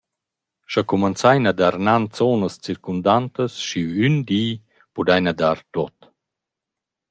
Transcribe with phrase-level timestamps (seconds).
[0.69, 4.43] Scha cumanzain a dar nan zonas circundantas schi ün di
[4.93, 5.97] pudaina dar tuot.